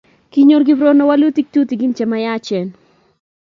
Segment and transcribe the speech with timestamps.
[0.31, 2.67] Kinyor Kiprono walutik tutikin che myachen